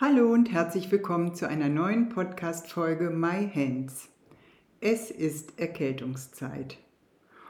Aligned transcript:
Hallo 0.00 0.32
und 0.32 0.52
herzlich 0.52 0.92
willkommen 0.92 1.34
zu 1.34 1.48
einer 1.48 1.68
neuen 1.68 2.08
Podcast-Folge 2.08 3.10
My 3.10 3.50
Hands. 3.52 3.92
Es 4.80 5.10
ist 5.10 5.58
Erkältungszeit. 5.58 6.78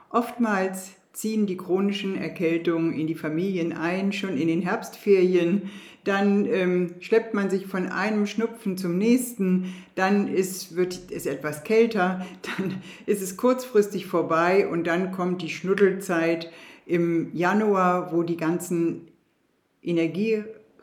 Oftmals 0.09 0.93
ziehen 1.13 1.45
die 1.45 1.59
chronischen 1.59 2.17
Erkältungen 2.17 2.95
in 2.95 3.07
die 3.07 3.15
Familien 3.15 3.75
ein, 3.75 4.15
schon 4.15 4.39
in 4.39 4.49
den 4.49 4.63
Herbstferien. 4.63 5.69
Dann 6.05 6.47
ähm, 6.47 6.95
schleppt 7.01 7.35
man 7.35 7.51
sich 7.51 7.67
von 7.67 7.89
einem 7.89 8.27
Schnupfen 8.27 8.79
zum 8.79 8.97
nächsten, 8.97 9.75
dann 9.95 10.27
ist, 10.27 10.75
wird 10.75 10.99
es 11.11 11.27
etwas 11.27 11.65
kälter, 11.65 12.25
dann 12.57 12.81
ist 13.05 13.21
es 13.21 13.37
kurzfristig 13.37 14.07
vorbei 14.07 14.67
und 14.67 14.87
dann 14.87 15.13
kommt 15.13 15.43
die 15.43 15.51
Schnuddelzeit 15.51 16.51
im 16.87 17.29
Januar, 17.35 18.11
wo 18.11 18.23
die 18.23 18.39
ganzen 18.39 19.07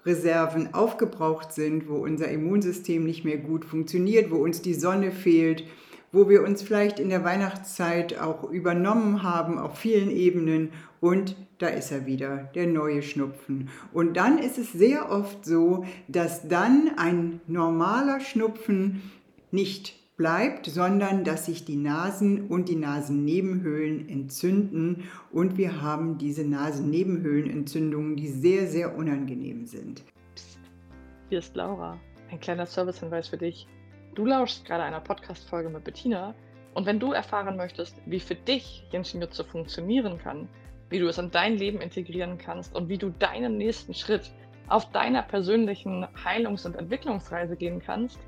Energiereserven 0.05 0.73
aufgebraucht 0.73 1.51
sind, 1.51 1.89
wo 1.89 1.95
unser 1.95 2.29
Immunsystem 2.29 3.03
nicht 3.03 3.25
mehr 3.25 3.37
gut 3.37 3.65
funktioniert, 3.65 4.31
wo 4.31 4.37
uns 4.37 4.61
die 4.61 4.73
Sonne 4.73 5.11
fehlt 5.11 5.63
wo 6.11 6.29
wir 6.29 6.43
uns 6.43 6.61
vielleicht 6.61 6.97
in 6.97 7.09
der 7.09 7.25
Weihnachtszeit 7.25 8.17
auch 8.21 8.49
übernommen 8.49 9.21
haben 9.21 9.59
auf 9.59 9.77
vielen 9.77 10.09
Ebenen 10.09 10.71
und 11.01 11.35
da 11.57 11.67
ist 11.67 11.91
er 11.91 12.05
wieder, 12.05 12.49
der 12.55 12.67
neue 12.67 13.01
Schnupfen. 13.01 13.69
Und 13.91 14.15
dann 14.15 14.37
ist 14.37 14.57
es 14.57 14.71
sehr 14.71 15.11
oft 15.11 15.43
so, 15.43 15.83
dass 16.07 16.47
dann 16.47 16.91
ein 16.95 17.41
normaler 17.47 18.21
Schnupfen 18.21 19.01
nicht 19.51 19.95
bleibt, 20.17 20.65
sondern 20.65 21.23
dass 21.23 21.45
sich 21.45 21.65
die 21.65 21.75
Nasen 21.75 22.47
und 22.47 22.69
die 22.69 22.75
Nasennebenhöhlen 22.75 24.07
entzünden 24.07 25.03
und 25.31 25.57
wir 25.57 25.81
haben 25.81 26.17
diese 26.17 26.45
Nasennebenhöhlenentzündungen, 26.45 28.15
die 28.15 28.29
sehr, 28.29 28.67
sehr 28.67 28.97
unangenehm 28.97 29.65
sind. 29.65 30.03
Psst, 30.35 30.59
hier 31.29 31.39
ist 31.39 31.55
Laura. 31.55 31.99
Ein 32.31 32.39
kleiner 32.39 32.65
Servicehinweis 32.65 33.27
für 33.27 33.37
dich. 33.37 33.67
Du 34.15 34.25
lauschst 34.25 34.65
gerade 34.65 34.83
einer 34.83 35.01
Podcast-Folge 35.01 35.69
mit 35.69 35.83
Bettina 35.83 36.33
und 36.73 36.85
wenn 36.85 36.99
du 36.99 37.11
erfahren 37.11 37.57
möchtest, 37.57 38.01
wie 38.05 38.19
für 38.19 38.35
dich 38.35 38.85
Genshin 38.91 39.21
Jutsu 39.21 39.43
funktionieren 39.43 40.17
kann, 40.17 40.47
wie 40.89 40.99
du 40.99 41.07
es 41.07 41.17
in 41.17 41.31
dein 41.31 41.57
Leben 41.57 41.81
integrieren 41.81 42.37
kannst 42.37 42.75
und 42.75 42.87
wie 42.87 42.97
du 42.97 43.09
deinen 43.09 43.57
nächsten 43.57 43.93
Schritt 43.93 44.31
auf 44.67 44.91
deiner 44.91 45.23
persönlichen 45.23 46.07
Heilungs- 46.23 46.65
und 46.65 46.75
Entwicklungsreise 46.75 47.55
gehen 47.55 47.79
kannst, 47.79 48.19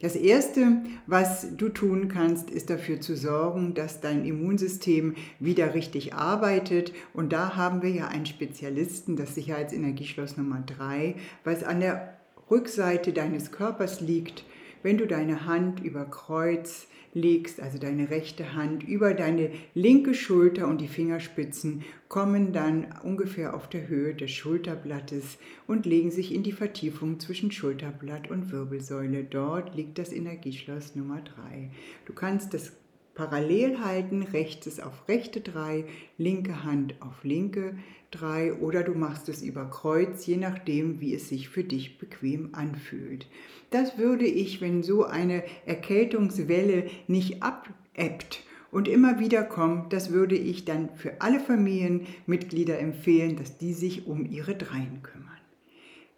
Das 0.00 0.16
Erste, 0.16 0.82
was 1.06 1.56
du 1.56 1.68
tun 1.68 2.08
kannst, 2.08 2.50
ist 2.50 2.68
dafür 2.68 3.00
zu 3.00 3.14
sorgen, 3.14 3.74
dass 3.74 4.00
dein 4.00 4.24
Immunsystem 4.24 5.14
wieder 5.38 5.72
richtig 5.74 6.14
arbeitet. 6.14 6.92
Und 7.14 7.32
da 7.32 7.54
haben 7.54 7.80
wir 7.80 7.90
ja 7.90 8.08
einen 8.08 8.26
Spezialisten, 8.26 9.14
das 9.14 9.36
Sicherheitsenergieschloss 9.36 10.36
Nummer 10.36 10.64
3, 10.66 11.14
was 11.44 11.62
an 11.62 11.78
der 11.78 12.18
Rückseite 12.50 13.12
deines 13.12 13.52
Körpers 13.52 14.00
liegt. 14.00 14.44
Wenn 14.82 14.98
du 14.98 15.06
deine 15.06 15.46
Hand 15.46 15.80
über 15.80 16.04
Kreuz 16.04 16.86
legst, 17.16 17.60
also 17.60 17.78
deine 17.78 18.10
rechte 18.10 18.54
Hand 18.54 18.82
über 18.82 19.14
deine 19.14 19.50
linke 19.74 20.12
Schulter 20.12 20.68
und 20.68 20.80
die 20.80 20.88
Fingerspitzen 20.88 21.82
kommen 22.08 22.52
dann 22.52 22.86
ungefähr 23.02 23.54
auf 23.54 23.68
der 23.68 23.88
Höhe 23.88 24.14
des 24.14 24.30
Schulterblattes 24.32 25.38
und 25.66 25.86
legen 25.86 26.10
sich 26.10 26.34
in 26.34 26.42
die 26.42 26.52
Vertiefung 26.52 27.18
zwischen 27.18 27.50
Schulterblatt 27.50 28.30
und 28.30 28.52
Wirbelsäule. 28.52 29.24
Dort 29.24 29.74
liegt 29.74 29.98
das 29.98 30.12
Energieschloss 30.12 30.94
Nummer 30.94 31.22
3. 31.22 31.70
Du 32.04 32.12
kannst 32.12 32.52
das 32.52 32.72
parallel 33.16 33.80
halten, 33.80 34.22
rechtes 34.22 34.78
auf 34.78 35.08
rechte 35.08 35.40
3, 35.40 35.84
linke 36.18 36.62
Hand 36.62 36.94
auf 37.00 37.24
linke 37.24 37.76
3 38.12 38.54
oder 38.54 38.84
du 38.84 38.92
machst 38.94 39.28
es 39.28 39.42
über 39.42 39.64
Kreuz, 39.64 40.26
je 40.26 40.36
nachdem, 40.36 41.00
wie 41.00 41.14
es 41.14 41.28
sich 41.28 41.48
für 41.48 41.64
dich 41.64 41.98
bequem 41.98 42.50
anfühlt. 42.52 43.26
Das 43.70 43.98
würde 43.98 44.26
ich, 44.26 44.60
wenn 44.60 44.82
so 44.82 45.04
eine 45.04 45.42
Erkältungswelle 45.64 46.88
nicht 47.08 47.42
abebbt 47.42 48.44
und 48.70 48.86
immer 48.86 49.18
wieder 49.18 49.42
kommt, 49.42 49.92
das 49.92 50.12
würde 50.12 50.36
ich 50.36 50.64
dann 50.64 50.90
für 50.94 51.20
alle 51.20 51.40
Familienmitglieder 51.40 52.78
empfehlen, 52.78 53.36
dass 53.36 53.58
die 53.58 53.72
sich 53.72 54.06
um 54.06 54.30
ihre 54.30 54.54
Dreien 54.54 55.02
kümmern. 55.02 55.26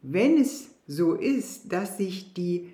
Wenn 0.03 0.37
es 0.37 0.71
so 0.87 1.15
ist, 1.15 1.73
dass 1.73 1.97
sich 1.97 2.35
die 2.35 2.71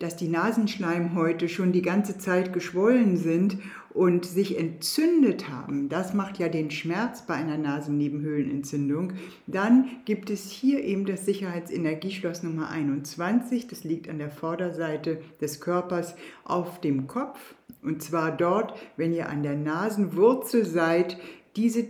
dass 0.00 0.16
die 0.16 0.28
Nasenschleimhäute 0.28 1.48
schon 1.48 1.72
die 1.72 1.82
ganze 1.82 2.18
Zeit 2.18 2.52
geschwollen 2.52 3.16
sind 3.16 3.58
und 3.92 4.24
sich 4.24 4.58
entzündet 4.58 5.50
haben, 5.50 5.88
das 5.88 6.14
macht 6.14 6.38
ja 6.38 6.48
den 6.48 6.70
Schmerz 6.70 7.26
bei 7.26 7.34
einer 7.34 7.58
Nasennebenhöhlenentzündung, 7.58 9.12
dann 9.46 9.88
gibt 10.06 10.30
es 10.30 10.50
hier 10.50 10.82
eben 10.82 11.04
das 11.04 11.26
Sicherheitsenergieschloss 11.26 12.42
Nummer 12.42 12.70
21. 12.70 13.66
Das 13.66 13.84
liegt 13.84 14.08
an 14.08 14.18
der 14.18 14.30
Vorderseite 14.30 15.20
des 15.40 15.60
Körpers 15.60 16.14
auf 16.44 16.80
dem 16.80 17.06
Kopf. 17.06 17.54
Und 17.82 18.02
zwar 18.02 18.34
dort, 18.34 18.74
wenn 18.96 19.12
ihr 19.12 19.28
an 19.28 19.42
der 19.42 19.56
Nasenwurzel 19.56 20.64
seid, 20.64 21.18
diese 21.56 21.88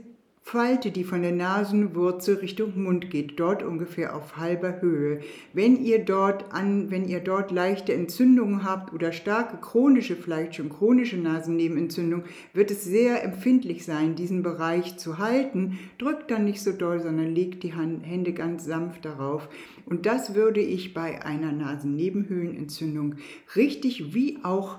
Falte, 0.50 0.90
die 0.90 1.04
von 1.04 1.22
der 1.22 1.30
Nasenwurzel 1.30 2.38
Richtung 2.38 2.82
Mund 2.82 3.08
geht, 3.08 3.38
dort 3.38 3.62
ungefähr 3.62 4.16
auf 4.16 4.36
halber 4.36 4.80
Höhe. 4.80 5.20
Wenn 5.52 5.76
ihr 5.76 6.04
dort 6.04 6.52
an, 6.52 6.90
wenn 6.90 7.06
ihr 7.06 7.20
dort 7.20 7.52
leichte 7.52 7.94
Entzündungen 7.94 8.64
habt 8.64 8.92
oder 8.92 9.12
starke 9.12 9.58
chronische, 9.58 10.16
vielleicht 10.16 10.56
schon 10.56 10.68
chronische 10.68 11.18
Nasennebenentzündung, 11.18 12.24
wird 12.52 12.72
es 12.72 12.82
sehr 12.82 13.22
empfindlich 13.22 13.84
sein, 13.84 14.16
diesen 14.16 14.42
Bereich 14.42 14.96
zu 14.98 15.18
halten. 15.18 15.78
Drückt 15.98 16.32
dann 16.32 16.46
nicht 16.46 16.62
so 16.62 16.72
doll, 16.72 16.98
sondern 16.98 17.32
legt 17.32 17.62
die 17.62 17.72
Hände 17.72 18.32
ganz 18.32 18.64
sanft 18.64 19.04
darauf. 19.04 19.48
Und 19.86 20.04
das 20.04 20.34
würde 20.34 20.60
ich 20.60 20.94
bei 20.94 21.24
einer 21.24 21.52
Nasennebenhöhlenentzündung 21.52 23.14
richtig 23.54 24.14
wie 24.14 24.40
auch 24.42 24.78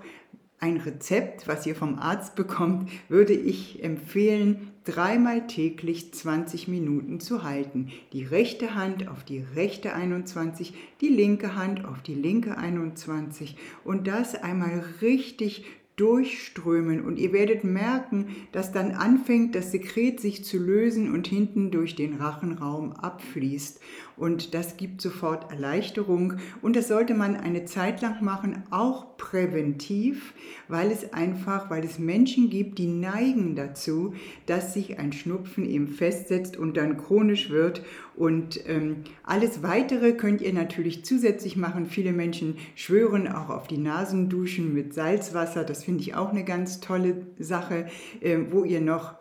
ein 0.59 0.75
Rezept, 0.75 1.47
was 1.47 1.65
ihr 1.65 1.75
vom 1.75 1.97
Arzt 1.97 2.35
bekommt, 2.35 2.89
würde 3.07 3.33
ich 3.33 3.83
empfehlen, 3.83 4.70
dreimal 4.83 5.47
täglich 5.47 6.13
20 6.13 6.67
Minuten 6.67 7.19
zu 7.19 7.43
halten. 7.43 7.91
Die 8.13 8.23
rechte 8.23 8.75
Hand 8.75 9.07
auf 9.07 9.23
die 9.23 9.43
rechte 9.55 9.93
21, 9.93 10.73
die 11.01 11.09
linke 11.09 11.55
Hand 11.55 11.85
auf 11.85 12.01
die 12.01 12.15
linke 12.15 12.57
21 12.57 13.55
und 13.83 14.07
das 14.07 14.35
einmal 14.35 14.83
richtig 15.01 15.65
durchströmen 15.95 17.01
und 17.01 17.19
ihr 17.19 17.33
werdet 17.33 17.63
merken, 17.63 18.35
dass 18.51 18.71
dann 18.71 18.91
anfängt, 18.91 19.55
das 19.55 19.71
Sekret 19.71 20.19
sich 20.19 20.43
zu 20.43 20.57
lösen 20.57 21.13
und 21.13 21.27
hinten 21.27 21.69
durch 21.71 21.95
den 21.95 22.15
Rachenraum 22.15 22.93
abfließt. 22.93 23.79
Und 24.17 24.53
das 24.53 24.77
gibt 24.77 25.01
sofort 25.01 25.51
Erleichterung 25.51 26.35
und 26.61 26.75
das 26.75 26.87
sollte 26.87 27.13
man 27.13 27.35
eine 27.35 27.65
Zeit 27.65 28.01
lang 28.01 28.23
machen, 28.23 28.63
auch 28.69 29.17
präventiv, 29.17 30.33
weil 30.67 30.91
es 30.91 31.13
einfach, 31.13 31.69
weil 31.69 31.83
es 31.83 31.97
Menschen 31.97 32.49
gibt, 32.49 32.77
die 32.77 32.87
neigen 32.87 33.55
dazu, 33.55 34.13
dass 34.45 34.73
sich 34.73 34.99
ein 34.99 35.13
Schnupfen 35.13 35.67
eben 35.67 35.87
festsetzt 35.87 36.57
und 36.57 36.77
dann 36.77 36.97
chronisch 36.97 37.49
wird. 37.49 37.83
Und 38.15 38.67
ähm, 38.67 38.97
alles 39.23 39.63
Weitere 39.63 40.11
könnt 40.11 40.41
ihr 40.41 40.53
natürlich 40.53 41.05
zusätzlich 41.05 41.55
machen. 41.55 41.85
Viele 41.85 42.13
Menschen 42.13 42.57
schwören 42.75 43.27
auch 43.27 43.49
auf 43.49 43.67
die 43.67 43.77
Nasenduschen 43.77 44.73
mit 44.73 44.93
Salzwasser. 44.93 45.63
Das 45.63 45.80
finde 45.83 46.01
ich 46.01 46.15
auch 46.15 46.29
eine 46.29 46.43
ganz 46.43 46.79
tolle 46.79 47.27
Sache, 47.39 47.87
äh, 48.21 48.37
wo 48.51 48.63
ihr 48.63 48.81
noch 48.81 49.15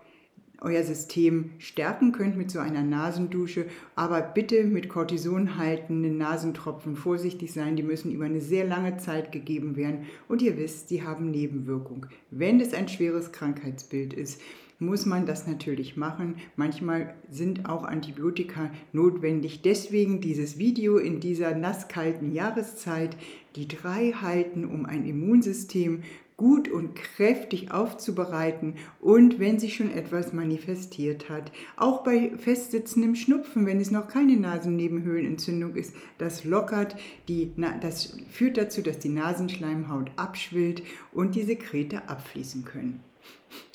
euer 0.60 0.82
System 0.82 1.50
stärken 1.58 2.12
könnt 2.12 2.36
mit 2.36 2.50
so 2.50 2.58
einer 2.58 2.82
Nasendusche, 2.82 3.66
aber 3.96 4.20
bitte 4.20 4.64
mit 4.64 4.88
Cortison 4.88 5.56
haltenden 5.56 6.18
Nasentropfen 6.18 6.96
vorsichtig 6.96 7.52
sein, 7.52 7.76
die 7.76 7.82
müssen 7.82 8.12
über 8.12 8.26
eine 8.26 8.40
sehr 8.40 8.66
lange 8.66 8.98
Zeit 8.98 9.32
gegeben 9.32 9.76
werden. 9.76 10.06
Und 10.28 10.42
ihr 10.42 10.58
wisst, 10.58 10.88
sie 10.88 11.02
haben 11.02 11.30
Nebenwirkung. 11.30 12.06
Wenn 12.30 12.60
es 12.60 12.74
ein 12.74 12.88
schweres 12.88 13.32
Krankheitsbild 13.32 14.12
ist, 14.12 14.40
muss 14.80 15.06
man 15.06 15.26
das 15.26 15.46
natürlich 15.46 15.96
machen. 15.96 16.36
Manchmal 16.56 17.14
sind 17.28 17.68
auch 17.68 17.84
Antibiotika 17.84 18.70
notwendig. 18.92 19.62
Deswegen 19.62 20.20
dieses 20.20 20.58
Video 20.58 20.96
in 20.96 21.20
dieser 21.20 21.54
nasskalten 21.54 22.32
Jahreszeit, 22.32 23.16
die 23.56 23.68
drei 23.68 24.12
halten, 24.12 24.64
um 24.64 24.86
ein 24.86 25.04
Immunsystem 25.04 26.02
gut 26.40 26.70
und 26.70 26.94
kräftig 26.94 27.70
aufzubereiten 27.70 28.76
und 28.98 29.38
wenn 29.38 29.58
sich 29.58 29.76
schon 29.76 29.90
etwas 29.90 30.32
manifestiert 30.32 31.28
hat. 31.28 31.52
Auch 31.76 32.02
bei 32.02 32.32
festsitzendem 32.38 33.14
Schnupfen, 33.14 33.66
wenn 33.66 33.78
es 33.78 33.90
noch 33.90 34.08
keine 34.08 34.38
Nasennebenhöhlenentzündung 34.38 35.74
ist, 35.74 35.94
das 36.16 36.44
lockert, 36.44 36.96
die, 37.28 37.52
das 37.82 38.16
führt 38.30 38.56
dazu, 38.56 38.80
dass 38.80 38.98
die 38.98 39.10
Nasenschleimhaut 39.10 40.12
abschwillt 40.16 40.82
und 41.12 41.34
die 41.34 41.42
Sekrete 41.42 42.08
abfließen 42.08 42.64
können. 42.64 43.00